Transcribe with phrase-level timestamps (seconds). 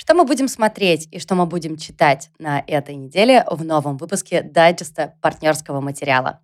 [0.00, 4.40] Что мы будем смотреть и что мы будем читать на этой неделе в новом выпуске
[4.40, 6.40] дайджеста партнерского материала.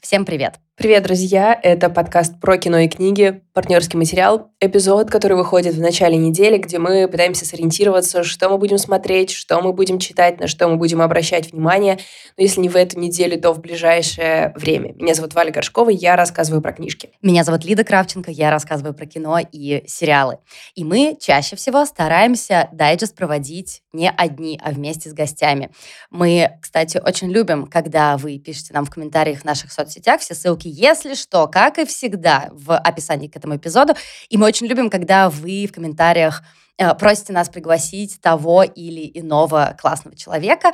[0.00, 0.60] Всем привет!
[0.76, 1.58] Привет, друзья!
[1.62, 6.80] Это подкаст про кино и книги, партнерский материал, эпизод, который выходит в начале недели, где
[6.80, 11.00] мы пытаемся сориентироваться, что мы будем смотреть, что мы будем читать, на что мы будем
[11.00, 12.00] обращать внимание.
[12.36, 14.94] Но если не в эту неделю, то в ближайшее время.
[14.94, 17.10] Меня зовут Валя Горшкова, я рассказываю про книжки.
[17.22, 20.38] Меня зовут Лида Кравченко, я рассказываю про кино и сериалы.
[20.74, 25.70] И мы чаще всего стараемся дайджест проводить не одни, а вместе с гостями.
[26.10, 30.63] Мы, кстати, очень любим, когда вы пишете нам в комментариях в наших соцсетях, все ссылки
[30.64, 33.94] ссылки, если что, как и всегда, в описании к этому эпизоду.
[34.28, 36.42] И мы очень любим, когда вы в комментариях
[36.78, 40.72] э, просите нас пригласить того или иного классного человека.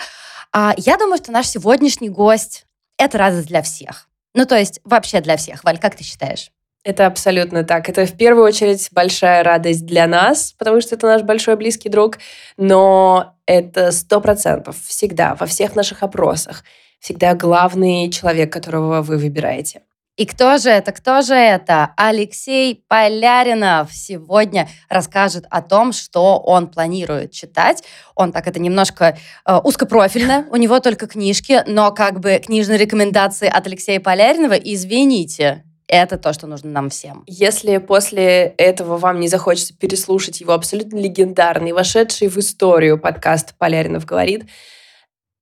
[0.53, 2.67] А я думаю, что наш сегодняшний гость—
[2.99, 4.09] это радость для всех.
[4.35, 5.65] Ну, то есть вообще для всех.
[5.65, 6.51] Валь, как ты считаешь?
[6.83, 7.89] Это абсолютно так.
[7.89, 12.19] Это в первую очередь большая радость для нас, потому что это наш большой близкий друг,
[12.57, 16.65] но это сто процентов всегда во всех наших опросах
[17.01, 19.83] всегда главный человек, которого вы выбираете.
[20.17, 20.93] И кто же это?
[20.93, 21.95] Кто же это?
[21.97, 27.83] Алексей Поляринов сегодня расскажет о том, что он планирует читать.
[28.15, 33.49] Он так это немножко э, узкопрофильно, у него только книжки, но как бы книжные рекомендации
[33.49, 37.25] от Алексея Поляринова, извините, это то, что нужно нам всем.
[37.27, 44.05] Если после этого вам не захочется переслушать его абсолютно легендарный, вошедший в историю подкаст «Поляринов
[44.05, 44.45] говорит»,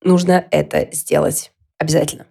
[0.02, 2.26] нужно это сделать обязательно.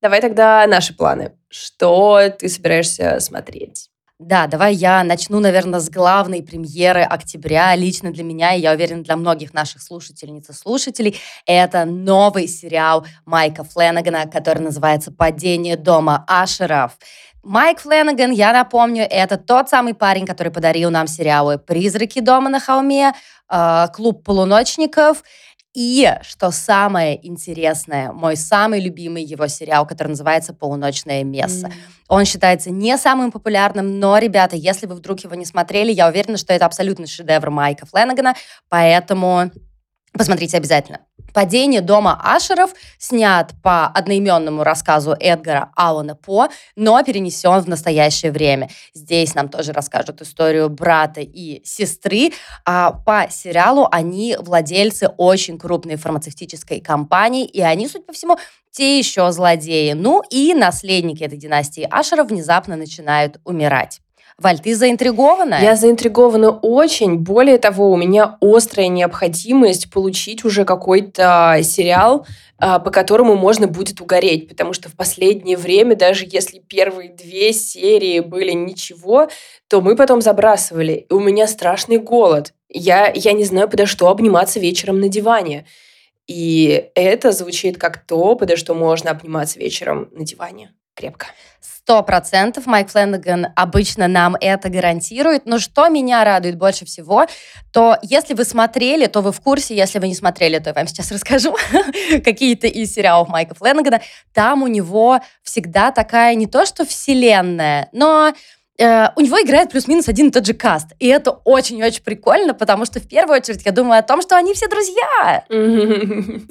[0.00, 1.32] Давай тогда наши планы.
[1.48, 3.90] Что ты собираешься смотреть?
[4.18, 7.76] Да, давай я начну, наверное, с главной премьеры октября.
[7.76, 13.06] Лично для меня, и я уверена, для многих наших слушательниц и слушателей, это новый сериал
[13.26, 16.98] Майка Фленнегана, который называется «Падение дома Ашеров».
[17.44, 22.58] Майк Фленнеган, я напомню, это тот самый парень, который подарил нам сериалы «Призраки дома на
[22.58, 23.12] холме»,
[23.48, 25.22] э, «Клуб полуночников»,
[25.80, 31.68] и, что самое интересное, мой самый любимый его сериал, который называется «Полуночное место».
[31.68, 31.72] Mm.
[32.08, 36.36] Он считается не самым популярным, но, ребята, если вы вдруг его не смотрели, я уверена,
[36.36, 38.34] что это абсолютно шедевр Майка Фленнегана,
[38.68, 39.52] поэтому
[40.12, 41.00] посмотрите обязательно.
[41.34, 48.70] «Падение дома Ашеров» снят по одноименному рассказу Эдгара Алана По, но перенесен в настоящее время.
[48.94, 52.32] Здесь нам тоже расскажут историю брата и сестры.
[52.64, 58.38] А по сериалу они владельцы очень крупной фармацевтической компании, и они, судя по всему,
[58.70, 59.92] те еще злодеи.
[59.92, 64.00] Ну и наследники этой династии Ашеров внезапно начинают умирать.
[64.38, 65.58] Валь, ты заинтригована?
[65.60, 67.16] Я заинтригована очень.
[67.16, 72.24] Более того, у меня острая необходимость получить уже какой-то сериал,
[72.56, 77.52] а, по которому можно будет угореть, потому что в последнее время, даже если первые две
[77.52, 79.28] серии были ничего,
[79.66, 81.06] то мы потом забрасывали.
[81.10, 82.54] И у меня страшный голод.
[82.68, 85.66] Я, я не знаю, подо что обниматься вечером на диване.
[86.28, 91.26] И это звучит как то, подо что можно обниматься вечером на диване крепко.
[91.88, 95.46] Сто процентов Майк Фленнеган обычно нам это гарантирует.
[95.46, 97.24] Но что меня радует больше всего,
[97.72, 99.74] то если вы смотрели, то вы в курсе.
[99.74, 101.56] Если вы не смотрели, то я вам сейчас расскажу
[102.22, 104.02] какие-то из сериалов Майка Фленнегана.
[104.34, 108.34] Там у него всегда такая не то что вселенная, но
[108.78, 110.88] э, у него играет плюс-минус один и тот же каст.
[110.98, 114.52] И это очень-очень прикольно, потому что в первую очередь я думаю о том, что они
[114.52, 115.42] все друзья.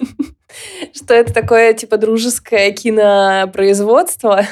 [0.96, 4.48] Что это такое, типа, дружеское кинопроизводство?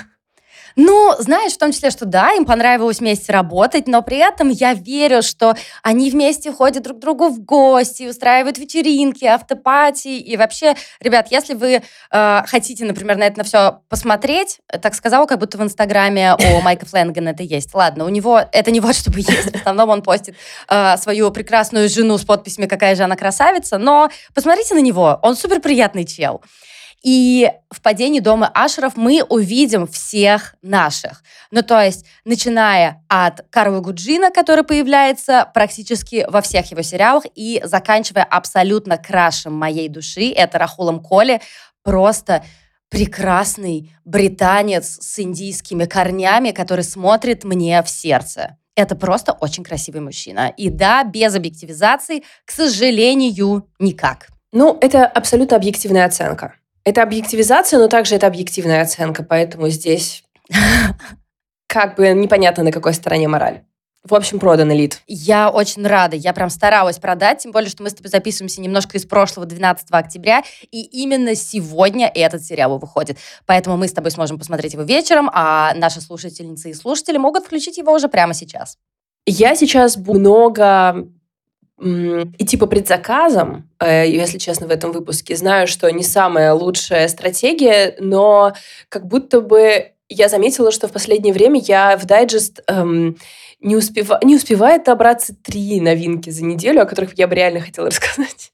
[0.75, 4.73] Ну, знаешь, в том числе, что да, им понравилось вместе работать, но при этом я
[4.73, 10.09] верю, что они вместе ходят друг к другу в гости, устраивают вечеринки, автопати.
[10.19, 11.81] И вообще, ребят, если вы
[12.11, 16.61] э, хотите, например, на это на все посмотреть, так сказала, как будто в Инстаграме у
[16.63, 17.73] Майка Фленгана это есть.
[17.73, 19.51] Ладно, у него это не вот чтобы есть.
[19.51, 20.35] В основном он постит
[20.67, 25.37] э, свою прекрасную жену с подписями «Какая же она красавица», но посмотрите на него, он
[25.37, 26.41] супер приятный чел.
[27.05, 31.21] И в падении дома Ашеров мы увидим всех наших.
[31.51, 37.61] Ну, то есть, начиная от Карла Гуджина, который появляется практически во всех его сериалах, и
[37.63, 41.41] заканчивая абсолютно крашем моей души, это Рахулом Коли,
[41.83, 42.43] просто
[42.89, 48.57] прекрасный британец с индийскими корнями, который смотрит мне в сердце.
[48.75, 50.51] Это просто очень красивый мужчина.
[50.57, 54.29] И да, без объективизации, к сожалению, никак.
[54.51, 56.55] Ну, это абсолютно объективная оценка.
[56.85, 60.23] Это объективизация, но также это объективная оценка, поэтому здесь
[61.67, 63.63] как бы непонятно, на какой стороне мораль.
[64.03, 65.01] В общем, продан элит.
[65.07, 66.15] Я очень рада.
[66.15, 69.87] Я прям старалась продать, тем более, что мы с тобой записываемся немножко из прошлого 12
[69.89, 73.17] октября, и именно сегодня этот сериал выходит.
[73.47, 77.77] Поэтому мы с тобой сможем посмотреть его вечером, а наши слушательницы и слушатели могут включить
[77.77, 78.77] его уже прямо сейчас.
[79.25, 81.07] Я сейчас много
[81.79, 85.35] идти по предзаказам, э, если честно, в этом выпуске.
[85.35, 88.53] Знаю, что не самая лучшая стратегия, но
[88.89, 93.17] как будто бы я заметила, что в последнее время я в дайджест эм,
[93.59, 94.19] не, успева...
[94.23, 98.51] не успевает добраться три новинки за неделю, о которых я бы реально хотела рассказать.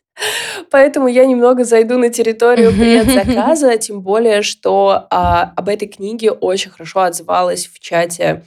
[0.69, 6.71] Поэтому я немного зайду на территорию предзаказа, тем более, что а, об этой книге очень
[6.71, 8.43] хорошо отзывалась в чате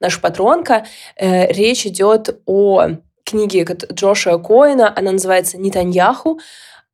[0.00, 0.86] наша патронка.
[1.16, 2.98] Э, речь идет о
[3.28, 6.40] книге Джоша Коина, она называется «Нетаньяху»,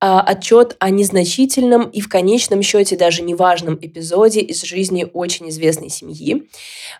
[0.01, 5.89] а, отчет о незначительном и в конечном счете даже неважном эпизоде из жизни очень известной
[5.89, 6.47] семьи.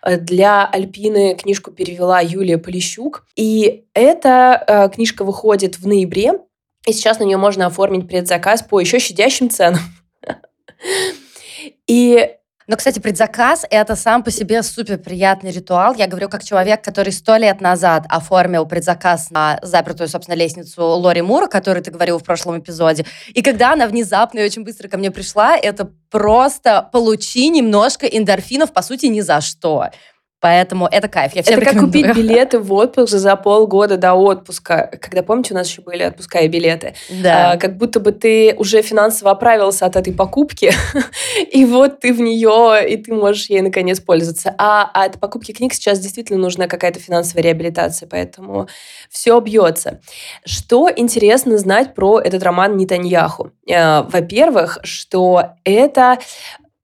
[0.01, 3.27] Э, для Альпины книжку перевела Юлия Полищук.
[3.35, 6.39] И эта э, книжка выходит в ноябре,
[6.87, 9.81] и сейчас на нее можно оформить предзаказ по еще щадящим ценам.
[11.87, 12.29] И
[12.67, 15.93] но, кстати, предзаказ— это сам по себе супер приятный ритуал.
[15.93, 21.21] Я говорю как человек, который сто лет назад оформил предзаказ на запертую, собственно, лестницу Лори
[21.21, 23.05] Мура, которую ты говорил в прошлом эпизоде.
[23.33, 28.73] И когда она внезапно и очень быстро ко мне пришла, это просто получи немножко эндорфинов,
[28.73, 29.89] по сути, ни за что.
[30.45, 31.33] Поэтому это кайф.
[31.33, 34.91] Я всем это как купить билеты в отпуск за полгода до отпуска.
[35.01, 36.93] Когда, помните, у нас еще были отпуска и билеты.
[37.09, 37.53] Да.
[37.53, 40.71] А, как будто бы ты уже финансово оправился от этой покупки,
[41.51, 44.53] и вот ты в нее, и ты можешь ей наконец пользоваться.
[44.59, 48.67] А от покупки книг сейчас действительно нужна какая-то финансовая реабилитация, поэтому
[49.09, 49.99] все бьется.
[50.45, 53.49] Что интересно знать про этот роман Нетаньяху?
[53.67, 56.19] А, во-первых, что это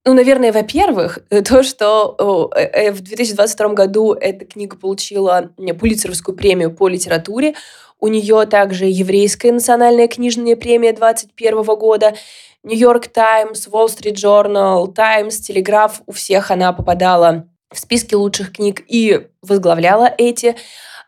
[0.04, 6.72] ну, наверное, во-первых, то, что э, э, в 2022 году эта книга получила Пулицеровскую премию
[6.72, 7.54] по литературе.
[8.00, 12.16] У нее также еврейская национальная книжная премия 2021 года.
[12.64, 16.02] Нью-Йорк Таймс, Wall Street Journal, Таймс, Телеграф.
[16.08, 20.56] У всех она попадала в списки лучших книг и возглавляла эти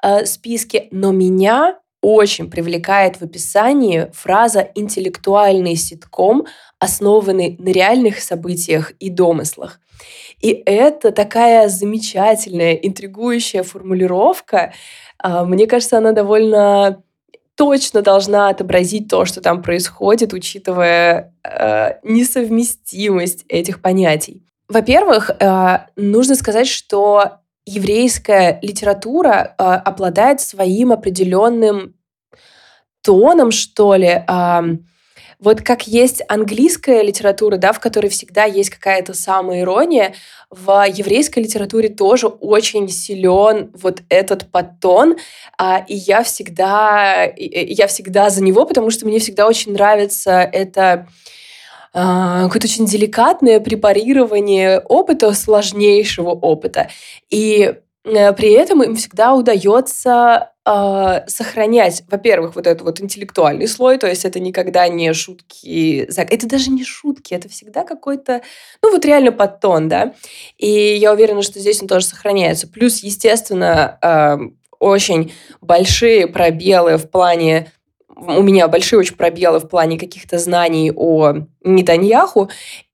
[0.03, 0.87] э, списки.
[0.91, 6.45] Но меня очень привлекает в описании фраза «интеллектуальный ситком,
[6.83, 9.79] основанный на реальных событиях и домыслах».
[10.39, 14.73] И это такая замечательная, интригующая формулировка.
[15.17, 17.01] А, мне кажется, она довольно
[17.55, 24.43] точно должна отобразить то, что там происходит, учитывая э, несовместимость этих понятий.
[24.67, 31.95] Во-первых, э, нужно сказать, что еврейская литература э, обладает своим определенным
[33.01, 34.25] тоном, что ли.
[35.39, 40.13] Вот как есть английская литература, да, в которой всегда есть какая-то самоирония,
[40.49, 45.17] в еврейской литературе тоже очень силен вот этот подтон,
[45.57, 51.07] а, и я всегда, я всегда за него, потому что мне всегда очень нравится это
[51.95, 56.89] а, какое-то очень деликатное препарирование опыта, сложнейшего опыта.
[57.29, 64.07] И при этом им всегда удается э, сохранять, во-первых, вот этот вот интеллектуальный слой, то
[64.07, 68.41] есть это никогда не шутки, это даже не шутки, это всегда какой-то,
[68.81, 70.13] ну вот реально подтон, да,
[70.57, 72.67] и я уверена, что здесь он тоже сохраняется.
[72.67, 74.37] Плюс, естественно, э,
[74.79, 77.71] очень большие пробелы в плане
[78.15, 81.33] у меня большие очень пробелы в плане каких-то знаний о
[81.63, 82.49] Нетаньяху.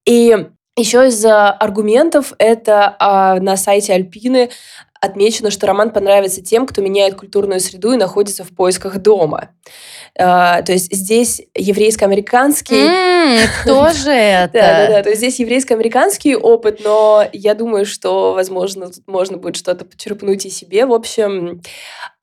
[0.06, 0.48] И
[0.80, 4.50] еще из аргументов это а, на сайте Альпины
[5.02, 9.50] отмечено, что роман понравится тем, кто меняет культурную среду и находится в поисках дома.
[10.20, 12.76] Uh, то есть здесь еврейско-американский...
[12.76, 14.54] Mm, тоже это?
[14.54, 15.04] Да, да, да.
[15.04, 20.46] То есть здесь еврейско-американский опыт, но я думаю, что, возможно, тут можно будет что-то почерпнуть
[20.46, 20.86] и себе.
[20.86, 21.62] В общем,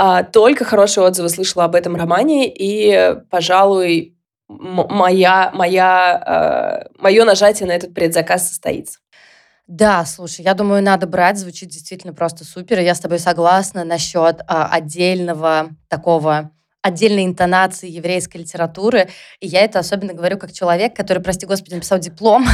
[0.00, 4.16] uh, только хорошие отзывы слышала об этом романе, и, пожалуй,
[4.48, 8.98] моя, моя, uh, мое нажатие на этот предзаказ состоится.
[9.66, 12.78] Да, слушай, я думаю, надо брать, звучит действительно просто супер.
[12.80, 16.52] И я с тобой согласна насчет а, отдельного такого
[16.86, 19.08] отдельной интонации еврейской литературы.
[19.40, 22.46] И я это особенно говорю как человек, который, прости господи, написал диплом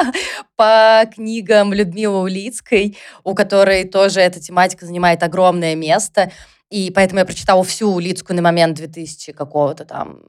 [0.56, 6.30] по книгам Людмилы Улицкой, у которой тоже эта тематика занимает огромное место.
[6.70, 10.22] И поэтому я прочитала всю Улицкую на момент 2000 какого-то там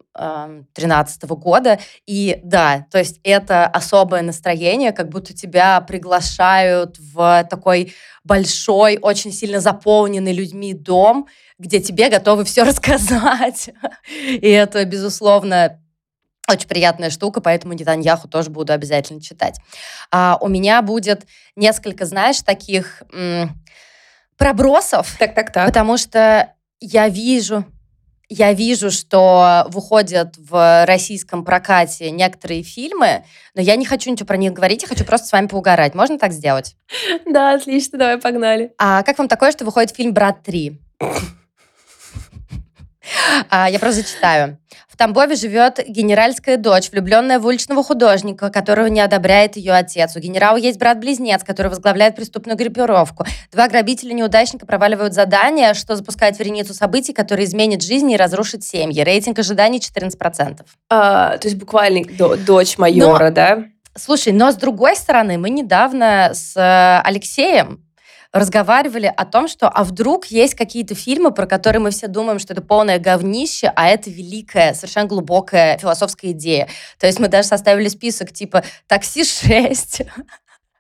[0.74, 1.80] 13 -го года.
[2.06, 7.94] И да, то есть это особое настроение, как будто тебя приглашают в такой
[8.24, 13.70] большой, очень сильно заполненный людьми дом, где тебе готовы все рассказать.
[14.28, 15.80] И это, безусловно,
[16.48, 19.60] очень приятная штука, поэтому Нетаньяху тоже буду обязательно читать.
[20.12, 23.04] А, у меня будет несколько, знаешь, таких
[24.38, 25.16] пробросов.
[25.18, 25.68] Так, так, так.
[25.68, 27.66] Потому что я вижу,
[28.30, 34.38] я вижу, что выходят в российском прокате некоторые фильмы, но я не хочу ничего про
[34.38, 35.96] них говорить, я хочу просто с вами поугарать.
[35.96, 36.76] Можно так сделать?
[37.26, 38.74] Да, отлично, давай погнали.
[38.78, 40.78] А как вам такое, что выходит фильм «Брат 3»?
[43.50, 44.58] А, я просто зачитаю.
[44.96, 50.16] В Тамбове живет генеральская дочь, влюбленная в уличного художника, которого не одобряет ее отец.
[50.16, 53.26] У генерала есть брат-близнец, который возглавляет преступную группировку.
[53.52, 59.02] Два грабителя-неудачника проваливают задание, что запускает вереницу событий, которые изменят жизни и разрушат семьи.
[59.02, 60.62] Рейтинг ожиданий 14%.
[60.90, 62.06] А, то есть буквально
[62.46, 63.64] дочь майора, Но, да?
[63.98, 67.85] Слушай, но с другой стороны, мы недавно с э, Алексеем
[68.36, 72.52] разговаривали о том, что а вдруг есть какие-то фильмы, про которые мы все думаем, что
[72.54, 76.68] это полное говнище, а это великая, совершенно глубокая философская идея.
[77.00, 80.06] То есть мы даже составили список типа «Такси 6»,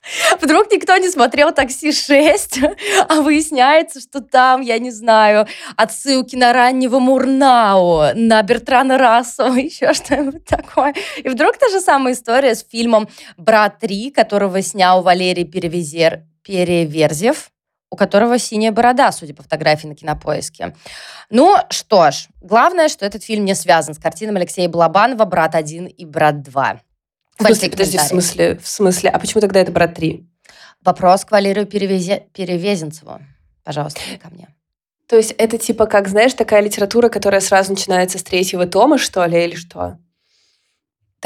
[0.41, 2.75] Вдруг никто не смотрел «Такси 6»,
[3.09, 5.47] а выясняется, что там, я не знаю,
[5.77, 10.93] отсылки на раннего Мурнау, на Бертрана Рассела, еще что-нибудь такое.
[11.23, 13.07] И вдруг та же самая история с фильмом
[13.37, 17.51] «Брат 3», которого снял Валерий Перевезер, Переверзев,
[17.89, 20.75] у которого синяя борода, судя по фотографии на кинопоиске.
[21.29, 25.87] Ну что ж, главное, что этот фильм не связан с картинами Алексея Балабанова «Брат 1»
[25.87, 26.79] и «Брат 2».
[27.37, 30.23] В смысле, подожди, в смысле, в смысле, а почему тогда это «Брат 3»?
[30.83, 32.27] Вопрос к Валерию Перевезе...
[32.33, 33.19] Перевезенцеву.
[33.63, 34.47] Пожалуйста, ко мне.
[35.07, 39.25] То есть это типа, как, знаешь, такая литература, которая сразу начинается с третьего тома, что
[39.25, 39.97] ли, или что?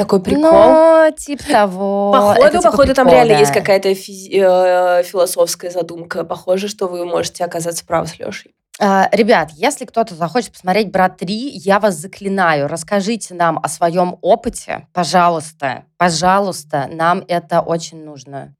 [0.00, 0.50] Такой прикол.
[0.50, 2.12] Ну, типа того.
[2.12, 3.40] Походу, это, типа, походу, прикол, там реально да.
[3.40, 6.24] есть какая-то физи- э, философская задумка.
[6.24, 8.54] Похоже, что вы можете оказаться правы с Лешей.
[8.80, 14.16] Uh, ребят, если кто-то захочет посмотреть «Брат 3», я вас заклинаю, расскажите нам о своем
[14.22, 18.54] опыте, пожалуйста, пожалуйста, нам это очень нужно.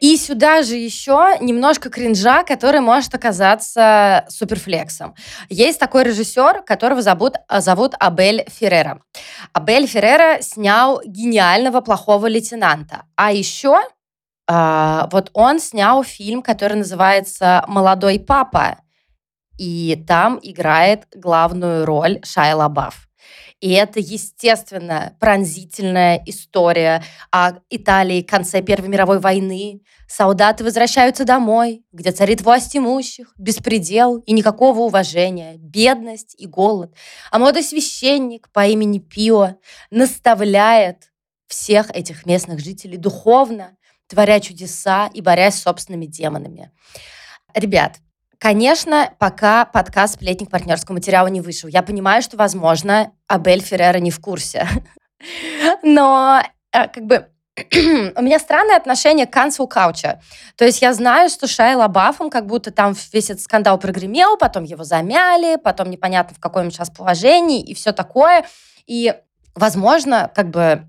[0.00, 5.14] И сюда же еще немножко кринжа, который может оказаться суперфлексом.
[5.48, 9.00] Есть такой режиссер, которого зовут, зовут Абель Феррера.
[9.52, 13.04] Абель Феррера снял гениального плохого лейтенанта.
[13.16, 13.80] А еще
[14.48, 18.78] э, вот он снял фильм, который называется «Молодой папа».
[19.58, 23.05] И там играет главную роль Шайла Лабаф.
[23.60, 29.80] И это, естественно, пронзительная история о Италии конце Первой мировой войны.
[30.08, 36.94] Солдаты возвращаются домой, где царит власть имущих, беспредел и никакого уважения, бедность и голод.
[37.30, 39.56] А молодой священник по имени Пио
[39.90, 41.10] наставляет
[41.46, 46.72] всех этих местных жителей духовно, творя чудеса и борясь с собственными демонами.
[47.54, 48.00] Ребят,
[48.38, 51.68] Конечно, пока подкаст «Сплетник» партнерского материала не вышел.
[51.68, 54.68] Я понимаю, что, возможно, Абель Феррера не в курсе.
[55.82, 60.18] Но э, как бы у меня странное отношение к cancel culture.
[60.56, 64.64] То есть я знаю, что Шайла Лабафом как будто там весь этот скандал прогремел, потом
[64.64, 68.44] его замяли, потом непонятно в каком сейчас положении и все такое.
[68.86, 69.14] И,
[69.54, 70.86] возможно, как бы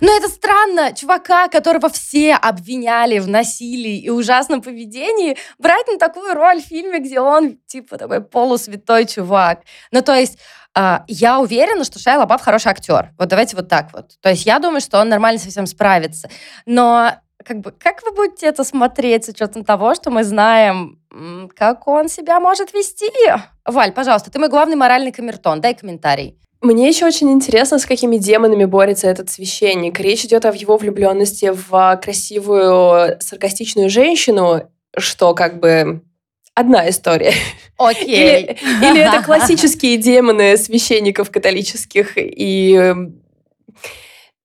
[0.00, 6.34] но это странно, чувака, которого все обвиняли в насилии и ужасном поведении, брать на такую
[6.34, 9.62] роль в фильме, где он, типа, такой полусвятой чувак.
[9.90, 10.38] Ну, то есть,
[10.74, 13.12] э, я уверена, что Шайа Лабаф хороший актер.
[13.18, 14.12] Вот давайте вот так вот.
[14.20, 16.28] То есть, я думаю, что он нормально со всем справится.
[16.66, 17.12] Но
[17.44, 21.00] как бы, как вы будете это смотреть с учетом того, что мы знаем,
[21.56, 23.10] как он себя может вести?
[23.64, 26.38] Валь, пожалуйста, ты мой главный моральный камертон, дай комментарий.
[26.60, 30.00] Мне еще очень интересно, с какими демонами борется этот священник.
[30.00, 36.02] Речь идет о его влюбленности в красивую саркастичную женщину, что как бы
[36.54, 37.32] одна история.
[37.76, 38.42] Окей.
[38.42, 42.94] Или, или это классические демоны священников католических и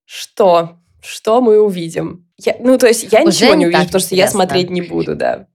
[0.05, 0.77] что?
[1.01, 2.27] Что мы увидим?
[2.37, 5.15] Я, ну, то есть я Уже ничего не увижу, потому что я смотреть не буду,
[5.15, 5.47] да.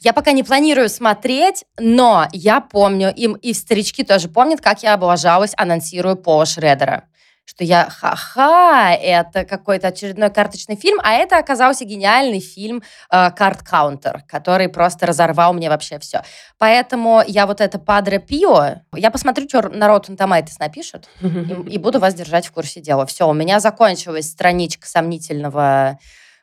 [0.00, 4.94] Я пока не планирую смотреть, но я помню, им и старички тоже помнят, как я
[4.94, 7.04] облажалась, анонсируя Пола Шредера
[7.46, 13.64] что я ха-ха, это какой-то очередной карточный фильм, а это оказался гениальный фильм «Карт э,
[13.64, 16.22] Каунтер», который просто разорвал мне вообще все.
[16.58, 21.26] Поэтому я вот это «Падре Пио», я посмотрю, что народ на Tomatoes напишет, и,
[21.70, 23.06] и буду вас держать в курсе дела.
[23.06, 25.98] Все, у меня закончилась страничка сомнительного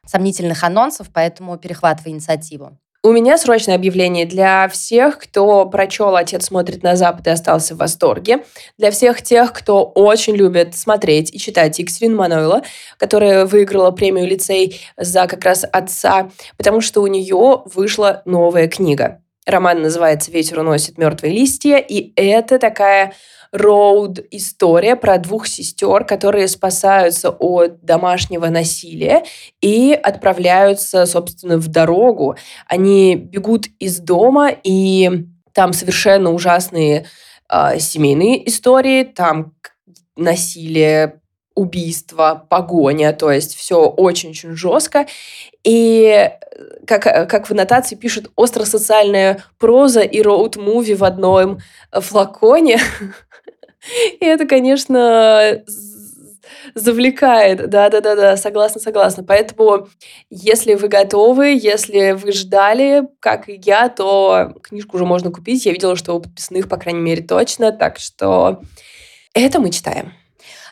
[0.05, 2.77] сомнительных анонсов, поэтому перехватывай инициативу.
[3.05, 7.79] У меня срочное объявление для всех, кто прочел «Отец смотрит на Запад» и остался в
[7.79, 8.45] восторге.
[8.77, 12.61] Для всех тех, кто очень любит смотреть и читать Екатерину Манойла,
[12.97, 19.22] которая выиграла премию лицей за как раз отца, потому что у нее вышла новая книга.
[19.45, 23.13] Роман называется «Ветер уносит мертвые листья», и это такая
[23.51, 29.23] роуд-история про двух сестер, которые спасаются от домашнего насилия
[29.61, 32.35] и отправляются, собственно, в дорогу.
[32.67, 37.05] Они бегут из дома, и там совершенно ужасные
[37.51, 39.53] э, семейные истории, там
[40.15, 41.21] насилие,
[41.55, 45.05] убийство, погоня, то есть все очень-очень жестко.
[45.63, 46.29] И э,
[46.85, 51.59] как, э, как в аннотации пишут, остросоциальная проза и роуд-муви в одном
[51.91, 52.79] флаконе.
[54.19, 55.61] И это, конечно,
[56.73, 57.69] завлекает.
[57.69, 59.23] Да-да-да-да, согласна, согласна.
[59.23, 59.87] Поэтому,
[60.29, 65.65] если вы готовы, если вы ждали, как и я, то книжку уже можно купить.
[65.65, 67.71] Я видела, что у подписных, по крайней мере, точно.
[67.71, 68.61] Так что
[69.33, 70.13] это мы читаем.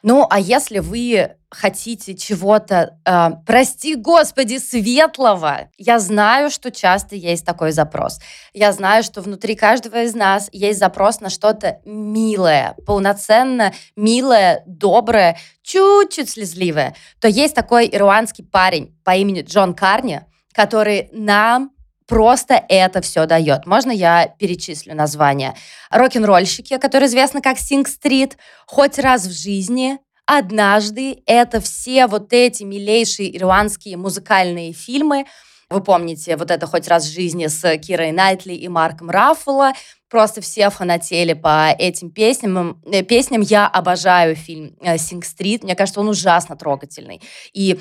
[0.04, 7.46] Ну, а если вы хотите чего-то, э, прости господи, светлого, я знаю, что часто есть
[7.46, 8.20] такой запрос.
[8.54, 15.38] Я знаю, что внутри каждого из нас есть запрос на что-то милое, полноценно милое, доброе,
[15.62, 16.96] чуть-чуть слезливое.
[17.20, 21.72] То есть такой ирландский парень по имени Джон Карни, который нам
[22.12, 23.66] просто это все дает.
[23.66, 25.56] Можно я перечислю названия?
[25.90, 28.34] Рок-н-ролльщики, которые известны как Sing Street,
[28.68, 35.26] хоть раз в жизни, однажды это все вот эти милейшие ирландские музыкальные фильмы.
[35.70, 39.72] Вы помните, вот это «Хоть раз в жизни» с Кирой Найтли и Марком Раффало.
[40.10, 42.82] Просто все фанатели по этим песням.
[42.92, 45.64] Э, песням я обожаю фильм «Синг Стрит».
[45.64, 47.22] Мне кажется, он ужасно трогательный.
[47.54, 47.80] И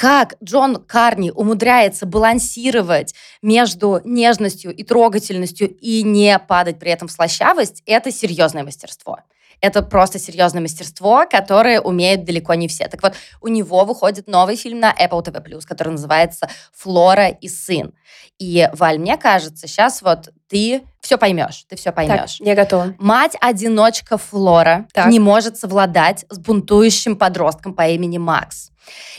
[0.00, 7.12] как Джон Карни умудряется балансировать между нежностью и трогательностью и не падать при этом в
[7.12, 9.18] слащавость, это серьезное мастерство
[9.60, 12.88] это просто серьезное мастерство, которое умеют далеко не все.
[12.88, 17.92] Так вот, у него выходит новый фильм на Apple TV+, который называется «Флора и сын».
[18.38, 22.38] И, Валь, мне кажется, сейчас вот ты все поймешь, ты все поймешь.
[22.38, 22.94] Так, я готова.
[23.00, 25.08] Мать-одиночка Флора так.
[25.08, 28.70] не может совладать с бунтующим подростком по имени Макс.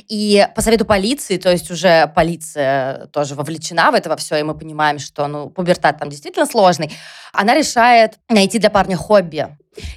[0.07, 4.43] И по совету полиции, то есть уже полиция тоже вовлечена в это во все, и
[4.43, 6.91] мы понимаем, что ну, пубертат там действительно сложный,
[7.33, 9.49] она решает найти для парня хобби.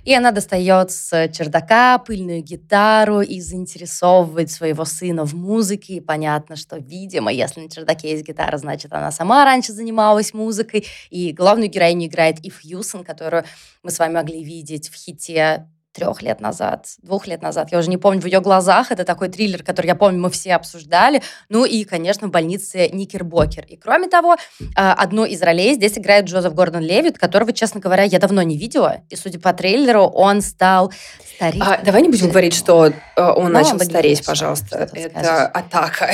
[0.04, 5.94] И она достает с чердака пыльную гитару и заинтересовывает своего сына в музыке.
[5.94, 10.86] И понятно, что, видимо, если на чердаке есть гитара, значит, она сама раньше занималась музыкой.
[11.10, 13.44] И главную героиню играет Ив Юсон, которую
[13.82, 17.88] мы с вами могли видеть в хите трех лет назад, двух лет назад, я уже
[17.88, 18.90] не помню, в ее глазах.
[18.90, 21.22] Это такой триллер, который, я помню, мы все обсуждали.
[21.48, 23.64] Ну и, конечно, в больнице Никербокер.
[23.66, 24.36] И кроме того,
[24.76, 28.58] а, одну из ролей здесь играет Джозеф Гордон Левит, которого, честно говоря, я давно не
[28.58, 29.02] видела.
[29.08, 30.92] И, судя по трейлеру, он стал
[31.36, 31.62] стареть.
[31.64, 34.78] А, давай не будем говорить, что э, он ну, начал стареть, пожалуйста.
[34.92, 35.50] Это скажешь?
[35.54, 36.10] атака.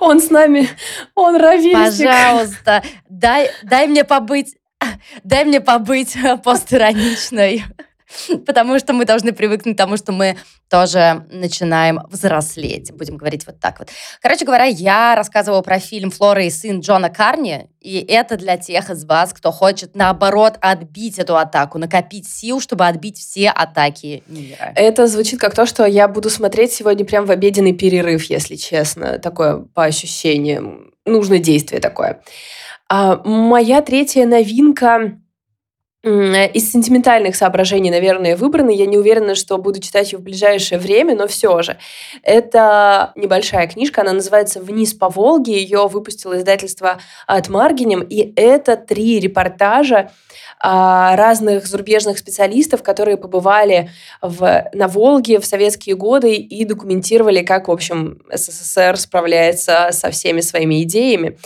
[0.00, 0.68] Он с нами,
[1.14, 2.06] он ровесник.
[2.06, 4.56] Пожалуйста, дай, дай мне побыть
[5.24, 7.64] дай мне побыть постироничной.
[8.46, 10.36] потому что мы должны привыкнуть к тому, что мы
[10.68, 13.88] тоже начинаем взрослеть, будем говорить вот так вот.
[14.20, 18.90] Короче говоря, я рассказывала про фильм «Флора и сын» Джона Карни, и это для тех
[18.90, 24.72] из вас, кто хочет, наоборот, отбить эту атаку, накопить сил, чтобы отбить все атаки мира.
[24.74, 29.18] Это звучит как то, что я буду смотреть сегодня прям в обеденный перерыв, если честно.
[29.18, 30.92] Такое по ощущениям.
[31.04, 32.20] Нужное действие такое.
[32.88, 35.18] А, моя третья новинка
[36.06, 38.70] из сентиментальных соображений, наверное, выбраны.
[38.70, 41.78] Я не уверена, что буду читать ее в ближайшее время, но все же.
[42.22, 45.60] Это небольшая книжка, она называется «Вниз по Волге».
[45.60, 50.10] Ее выпустило издательство от Маргинем, и это три репортажа
[50.58, 53.90] а, разных зарубежных специалистов, которые побывали
[54.22, 60.40] в, на Волге в советские годы и документировали, как, в общем, СССР справляется со всеми
[60.40, 61.38] своими идеями.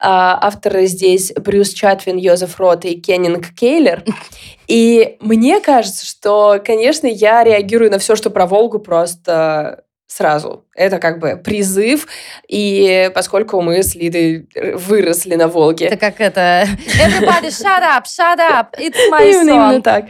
[0.00, 4.04] А, авторы здесь Брюс Чатвин, Йозеф Рот и Кеннинг Кейлер.
[4.68, 10.64] И мне кажется, что, конечно, я реагирую на все, что про Волгу просто сразу.
[10.74, 12.08] Это как бы призыв,
[12.48, 15.86] и поскольку мы с Лидой выросли на Волге.
[15.86, 16.66] Это как это...
[16.98, 19.42] Everybody shut up, shut up, it's my song.
[19.42, 20.06] Именно так.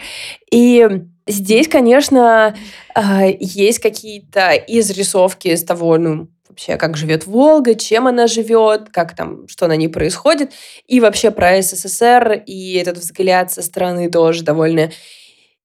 [0.53, 0.89] И
[1.27, 2.57] здесь, конечно,
[2.95, 6.29] а, есть какие-то изрисовки из того, ну,
[6.59, 10.53] вообще, как живет Волга, чем она живет, как там, что на ней происходит,
[10.89, 14.91] и вообще про СССР, и этот взгляд со стороны тоже довольно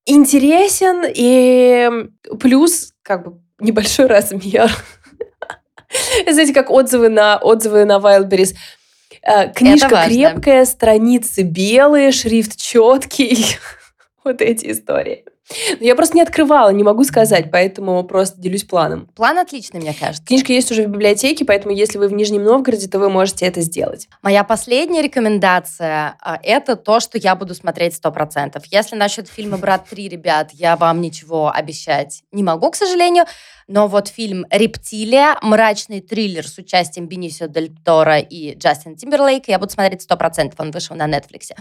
[0.05, 1.89] интересен, и
[2.39, 4.69] плюс, как бы, небольшой размер.
[6.29, 8.55] Знаете, как отзывы на, отзывы на Wildberries.
[9.23, 13.57] Э, книжка крепкая, страницы белые, шрифт четкий.
[14.23, 15.25] вот эти истории.
[15.79, 19.07] Я просто не открывала, не могу сказать, поэтому просто делюсь планом.
[19.15, 20.25] План отличный, мне кажется.
[20.25, 23.61] Книжка есть уже в библиотеке, поэтому если вы в Нижнем Новгороде, то вы можете это
[23.61, 24.07] сделать.
[24.21, 28.61] Моя последняя рекомендация а,– это то, что я буду смотреть 100%.
[28.71, 33.25] Если насчет фильма «Брат 3», ребят, я вам ничего обещать не могу, к сожалению,
[33.67, 39.59] но вот фильм «Рептилия», мрачный триллер с участием Бенисио Дель Торо и Джастина Тимберлейка, я
[39.59, 41.51] буду смотреть 100%, он вышел на Netflix.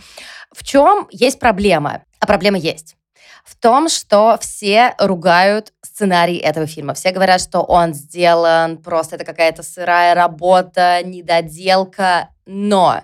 [0.52, 2.04] В чем есть проблема?
[2.20, 2.96] А проблема есть.
[3.44, 6.94] В том, что все ругают сценарий этого фильма.
[6.94, 12.28] Все говорят, что он сделан, просто это какая-то сырая работа, недоделка.
[12.46, 13.02] Но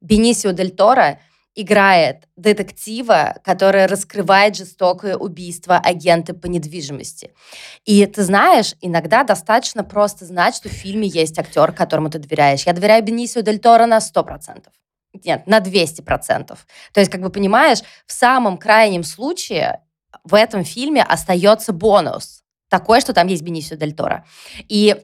[0.00, 1.18] Бенисио Дель Торо
[1.54, 7.32] играет детектива, который раскрывает жестокое убийство агента по недвижимости.
[7.84, 12.64] И ты знаешь, иногда достаточно просто знать, что в фильме есть актер, которому ты доверяешь.
[12.64, 14.66] Я доверяю Бенисио Дель Торо на 100%.
[15.24, 16.46] Нет, на 200%.
[16.92, 19.82] То есть, как бы понимаешь, в самом крайнем случае
[20.24, 22.42] в этом фильме остается бонус.
[22.68, 24.24] Такой, что там есть Бенисио Дель Торо.
[24.68, 24.96] И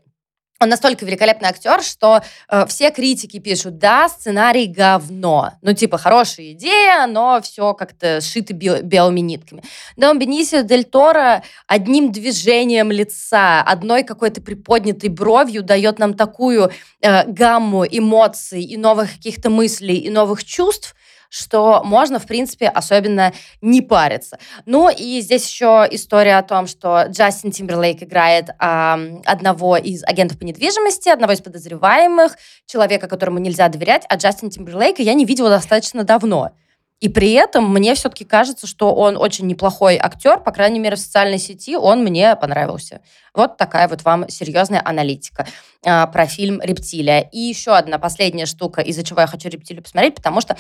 [0.59, 5.53] он настолько великолепный актер, что э, все критики пишут, да, сценарий говно.
[5.63, 9.63] Ну, типа, хорошая идея, но все как-то сшито би- белыми нитками.
[9.97, 16.71] Он Бенисио Дель Торо одним движением лица, одной какой-то приподнятой бровью дает нам такую
[17.03, 20.96] э, гамму эмоций и новых каких-то мыслей и новых чувств,
[21.29, 24.39] что можно, в принципе, особенно не париться.
[24.65, 30.39] Ну и здесь еще история о том, что Джастин Тимберлейк играет э, одного из агентов
[30.39, 32.37] по недвижимости, одного из подозреваемых,
[32.67, 36.53] человека, которому нельзя доверять, а Джастин Тимберлейка я не видела достаточно давно.
[37.01, 41.01] И при этом мне все-таки кажется, что он очень неплохой актер, по крайней мере, в
[41.01, 43.03] социальной сети он мне понравился.
[43.35, 45.47] Вот такая вот вам серьезная аналитика
[45.85, 47.21] э, про фильм «Рептилия».
[47.21, 50.57] И еще одна последняя штука, из-за чего я хочу «Рептилию» посмотреть, потому что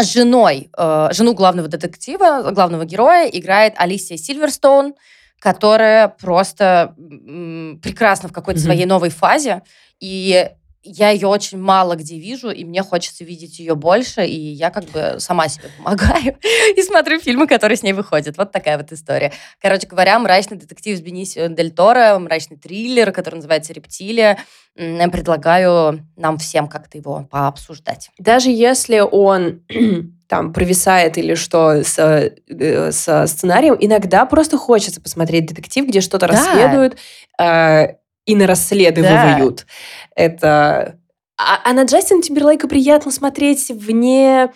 [0.00, 4.94] женой, э, жену главного детектива, главного героя играет Алисия Сильверстоун,
[5.40, 8.64] которая просто м- прекрасна в какой-то mm-hmm.
[8.64, 9.62] своей новой фазе.
[10.00, 10.48] И
[10.88, 14.84] я ее очень мало где вижу, и мне хочется видеть ее больше, и я как
[14.86, 16.36] бы сама себе помогаю
[16.76, 18.36] и смотрю фильмы, которые с ней выходят.
[18.38, 19.32] Вот такая вот история.
[19.60, 24.38] Короче говоря, мрачный детектив с Бенисио Дель Торо, мрачный триллер, который называется «Рептилия».
[24.74, 28.10] Предлагаю нам всем как-то его пообсуждать.
[28.18, 29.62] Даже если он
[30.28, 36.28] там провисает или что с, э, со сценарием, иногда просто хочется посмотреть детектив, где что-то
[36.28, 36.34] да.
[36.34, 36.96] расследуют,
[37.40, 37.97] э,
[38.28, 39.08] и на расследуют.
[39.08, 39.40] Да.
[40.14, 40.98] Это...
[41.38, 44.52] А, а на Джастина Тимберлейка приятно смотреть вне...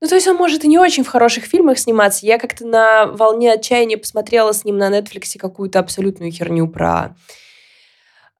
[0.00, 2.24] Ну, то есть он может и не очень в хороших фильмах сниматься.
[2.24, 7.16] Я как-то на волне отчаяния посмотрела с ним на Нетфликсе какую-то абсолютную херню про...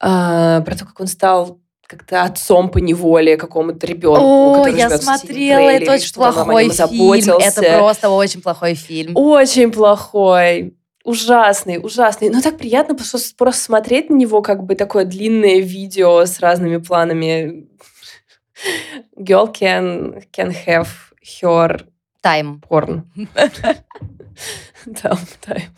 [0.01, 4.63] Э, про то, как он стал как-то отцом по неволе какому-то ребенку.
[4.63, 7.39] О, я смотрела, это очень плохой фильм.
[7.41, 9.17] Это просто очень плохой фильм.
[9.17, 10.75] Очень плохой.
[11.05, 12.29] Ужасный, ужасный.
[12.29, 16.77] Но так приятно просто, просто смотреть на него, как бы такое длинное видео с разными
[16.77, 17.69] планами.
[19.17, 20.89] Girl can, can have
[21.43, 21.87] her
[22.23, 23.05] time porn.
[24.87, 25.69] Да, time.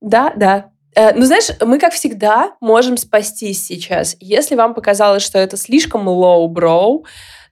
[0.00, 0.70] Да, да.
[0.94, 4.16] Э, ну, знаешь, мы, как всегда, можем спастись сейчас.
[4.20, 7.04] Если вам показалось, что это слишком low bro,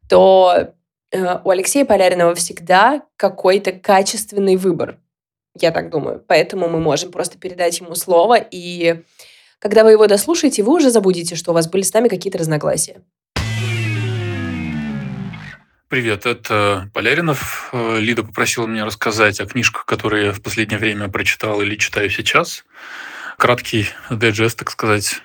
[0.09, 0.75] то
[1.13, 4.99] у Алексея Поляринова всегда какой-то качественный выбор.
[5.59, 6.25] Я так думаю.
[6.27, 9.03] Поэтому мы можем просто передать ему слово, и
[9.59, 13.03] когда вы его дослушаете, вы уже забудете, что у вас были с нами какие-то разногласия.
[15.89, 17.69] Привет, это Поляринов.
[17.73, 22.09] Э, Лида попросила меня рассказать о книжках, которые я в последнее время прочитал или читаю
[22.11, 22.65] сейчас.
[23.37, 25.21] Краткий дайджест, так сказать.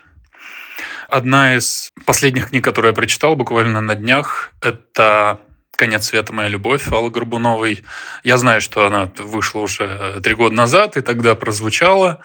[1.08, 5.40] Одна из последних книг, которую я прочитал буквально на днях, это
[5.76, 6.34] «Конец света.
[6.34, 7.84] Моя любовь» Аллы Горбуновой.
[8.24, 12.22] Я знаю, что она вышла уже э, три года назад и тогда прозвучала.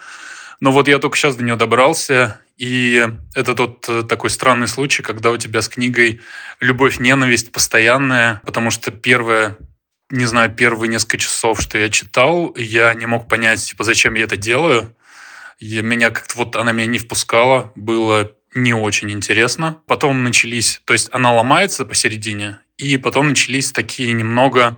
[0.59, 5.01] Но вот я только сейчас до нее добрался, и это тот э, такой странный случай,
[5.01, 6.21] когда у тебя с книгой
[6.59, 9.57] любовь-ненависть постоянная, потому что первое
[10.11, 14.25] не знаю, первые несколько часов, что я читал, я не мог понять, типа, зачем я
[14.25, 14.95] это делаю.
[15.59, 19.81] И меня как-то вот она меня не впускала, было не очень интересно.
[19.87, 24.77] Потом начались, то есть она ломается посередине, и потом начались такие немного,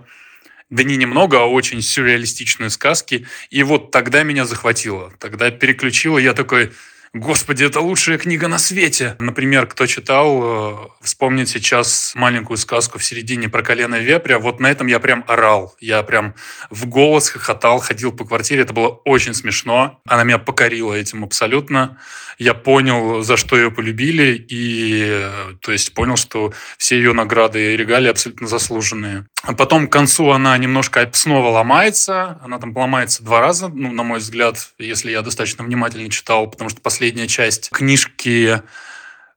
[0.70, 3.26] да не немного, а очень сюрреалистичные сказки.
[3.50, 5.12] И вот тогда меня захватило.
[5.18, 6.72] Тогда переключило, я такой,
[7.14, 9.14] Господи, это лучшая книга на свете.
[9.20, 14.40] Например, кто читал, э, вспомнит сейчас маленькую сказку в середине про колено вепря.
[14.40, 15.76] Вот на этом я прям орал.
[15.78, 16.34] Я прям
[16.70, 18.62] в голос хохотал, ходил по квартире.
[18.62, 20.00] Это было очень смешно.
[20.08, 22.00] Она меня покорила этим абсолютно.
[22.38, 24.34] Я понял, за что ее полюбили.
[24.48, 29.28] И э, то есть понял, что все ее награды и регалии абсолютно заслуженные.
[29.46, 32.38] А потом к концу она немножко снова ломается.
[32.42, 36.70] Она там ломается два раза, ну, на мой взгляд, если я достаточно внимательно читал, потому
[36.70, 38.62] что последняя часть книжки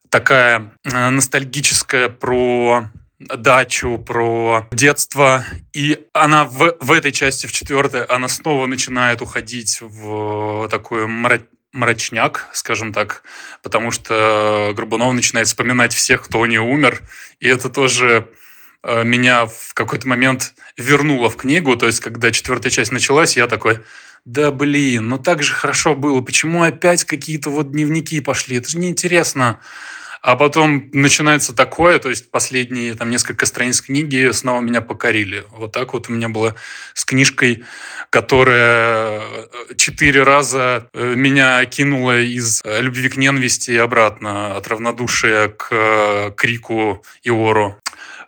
[0.08, 5.44] такая э, ностальгическая про дачу, про детство.
[5.74, 11.40] И она в, в этой части, в четвертой, она снова начинает уходить в такой мра
[11.72, 13.22] мрачняк, скажем так,
[13.62, 17.02] потому что Горбунов начинает вспоминать всех, кто у нее умер.
[17.40, 18.37] И это тоже э,
[18.84, 21.76] меня в какой-то момент вернуло в книгу.
[21.76, 23.80] То есть, когда четвертая часть началась, я такой,
[24.24, 26.20] да блин, ну так же хорошо было.
[26.20, 28.58] Почему опять какие-то вот дневники пошли?
[28.58, 29.60] Это же неинтересно.
[30.20, 35.44] А потом начинается такое, то есть последние там несколько страниц книги снова меня покорили.
[35.50, 36.56] Вот так вот у меня было
[36.94, 37.64] с книжкой,
[38.10, 44.66] которая э, четыре раза э, меня кинула из э, любви к ненависти и обратно, от
[44.66, 47.78] равнодушия к крику и ору.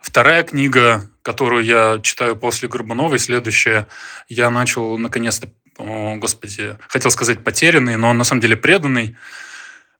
[0.01, 3.87] Вторая книга, которую я читаю после Горбуновой, следующая,
[4.27, 9.15] я начал наконец-то, господи, хотел сказать потерянный, но на самом деле преданный,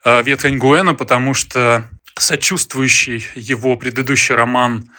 [0.04, 4.90] Э, Ветхань Гуэна, потому что сочувствующий его предыдущий роман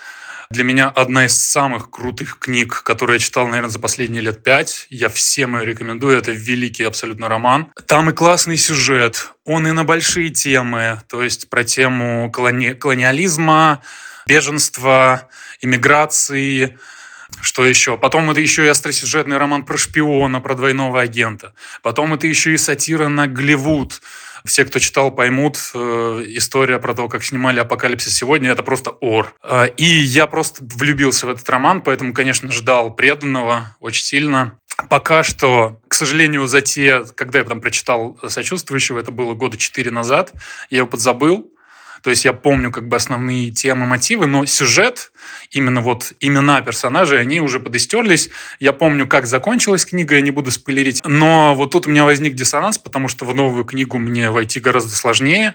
[0.50, 4.86] для меня одна из самых крутых книг, которые я читал, наверное, за последние лет пять.
[4.90, 6.18] Я всем ее рекомендую.
[6.18, 7.72] Это великий абсолютно роман.
[7.86, 9.32] Там и классный сюжет.
[9.44, 11.00] Он и на большие темы.
[11.08, 12.74] То есть про тему колони...
[12.74, 13.80] колониализма,
[14.26, 15.28] беженства,
[15.60, 16.78] иммиграции,
[17.40, 17.96] что еще?
[17.96, 21.54] Потом это еще и остросюжетный роман про шпиона, про двойного агента.
[21.82, 24.00] Потом это еще и сатира на Голливуд
[24.44, 25.58] все, кто читал, поймут.
[25.74, 29.34] Э, история про то, как снимали «Апокалипсис сегодня»— это просто ор.
[29.42, 34.58] Э, и я просто влюбился в этот роман, поэтому, конечно, ждал преданного очень сильно.
[34.88, 39.90] Пока что, к сожалению, за те, когда я там прочитал «Сочувствующего», это было года четыре
[39.90, 40.32] назад,
[40.70, 41.51] я его подзабыл.
[42.02, 45.12] То есть я помню как бы основные темы, мотивы, но сюжет,
[45.50, 48.30] именно вот имена персонажей, они уже подыстерлись.
[48.58, 51.00] Я помню, как закончилась книга, я не буду спойлерить.
[51.04, 54.90] Но вот тут у меня возник диссонанс, потому что в новую книгу мне войти гораздо
[54.90, 55.54] сложнее.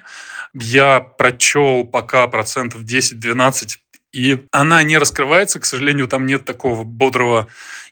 [0.53, 3.77] Я прочел пока процентов 10-12
[4.13, 7.47] и она не раскрывается, к сожалению, там нет такого бодрого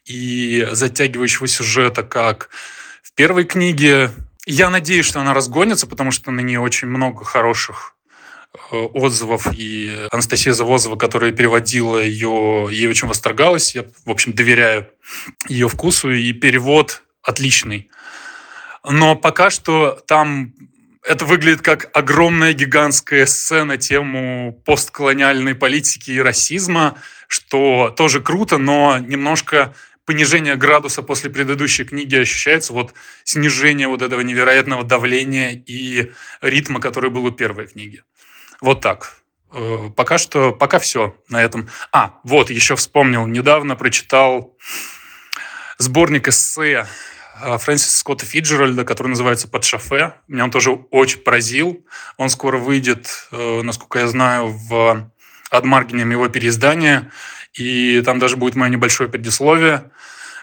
[0.06, 2.50] и затягивающего сюжета, как
[3.04, 4.12] в первой книге.
[4.46, 7.95] Я надеюсь, что она разгонится, потому что на ней очень много хороших
[8.72, 13.76] отзывов, и Анастасия Завозова, которая переводила ее, ей очень восторгалась.
[13.76, 14.90] Я, в общем, доверяю
[15.48, 17.90] ее вкусу, и перевод отличный.
[18.84, 20.54] Но пока что там
[21.04, 28.98] это выглядит как огромная гигантская сцена тему постколониальной политики и расизма, что тоже круто, но
[28.98, 29.74] немножко
[30.06, 37.10] понижение градуса после предыдущей книги ощущается, вот снижение вот этого невероятного давления и ритма, который
[37.10, 38.04] был у первой книги.
[38.66, 39.14] Вот так.
[39.52, 41.70] Э, пока что, пока все на этом.
[41.92, 44.58] А, вот, еще вспомнил, недавно прочитал
[45.78, 46.88] сборник эссе
[47.44, 50.16] э, Фрэнсиса Скотта Фиджеральда, который называется «Под шофе».
[50.28, 51.86] Меня он тоже очень поразил.
[52.18, 55.12] Он скоро выйдет, э, насколько я знаю, в
[55.52, 57.12] Адмаргине его переиздание.
[57.54, 59.92] И там даже будет мое небольшое предисловие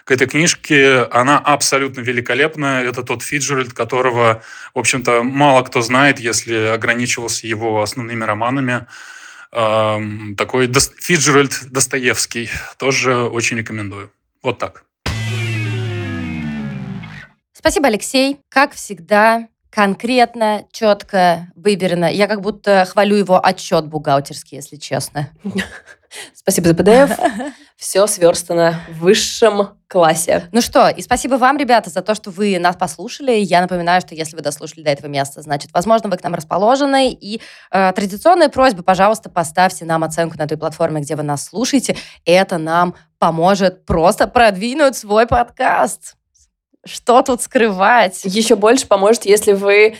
[0.03, 1.03] к этой книжке.
[1.11, 2.83] Она абсолютно великолепная.
[2.83, 8.85] Это тот Фиджеральд, которого, в общем-то, мало кто знает, если ограничивался его основными романами.
[9.51, 12.49] Такой Фиджеральд Достоевский.
[12.77, 14.11] Тоже очень рекомендую.
[14.41, 14.83] Вот так.
[17.53, 18.39] Спасибо, Алексей.
[18.49, 22.05] Как всегда, конкретно, четко, выберено.
[22.05, 25.29] Я как будто хвалю его отчет бухгалтерский, если честно.
[26.35, 27.51] Спасибо за PDF.
[27.75, 30.47] Все сверстано в высшем классе.
[30.51, 33.31] Ну что, и спасибо вам, ребята, за то, что вы нас послушали.
[33.31, 37.11] Я напоминаю, что если вы дослушали до этого места, значит, возможно, вы к нам расположены.
[37.11, 41.97] И э, традиционная просьба, пожалуйста, поставьте нам оценку на той платформе, где вы нас слушаете.
[42.25, 46.15] Это нам поможет просто продвинуть свой подкаст.
[46.85, 48.21] Что тут скрывать?
[48.25, 49.95] Еще больше поможет, если вы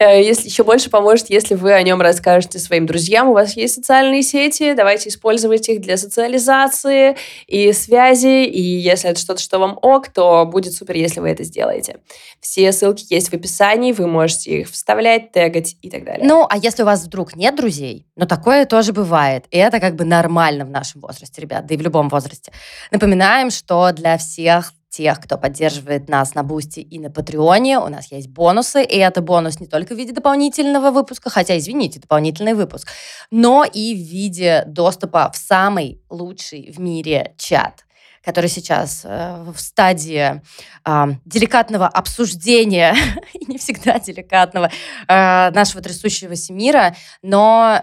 [0.00, 3.28] Э, если еще больше поможет, если вы о нем расскажете своим друзьям.
[3.28, 7.16] У вас есть социальные сети, давайте использовать их для социализации
[7.46, 8.46] и связи.
[8.46, 11.98] И если это что-то, что вам ок, то будет супер, если вы это сделаете.
[12.40, 16.26] Все ссылки есть в описании, вы можете их вставлять, тегать и так далее.
[16.26, 19.96] Ну, а если у вас вдруг нет друзей, но такое тоже бывает, и это как
[19.96, 22.52] бы нормально в нашем возрасте, ребят, да и в любом возрасте.
[22.90, 27.78] Напоминаем, что для всех тех, кто поддерживает нас на Бусти и на Патреоне.
[27.78, 32.00] У нас есть бонусы, и это бонус не только в виде дополнительного выпуска, хотя, извините,
[32.00, 32.88] дополнительный выпуск,
[33.30, 37.84] но и в виде доступа в самый лучший в мире чат
[38.22, 40.42] который сейчас э, в стадии
[40.84, 42.94] э, деликатного обсуждения,
[43.32, 44.70] и не всегда деликатного,
[45.08, 47.82] э, нашего трясущегося мира, но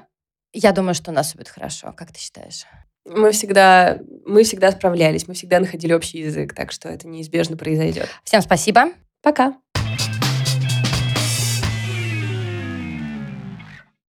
[0.53, 1.91] я думаю, что у нас будет хорошо.
[1.91, 2.65] Как ты считаешь?
[3.07, 8.09] Мы всегда, мы всегда справлялись, мы всегда находили общий язык, так что это неизбежно произойдет.
[8.23, 8.89] Всем спасибо.
[9.21, 9.55] Пока.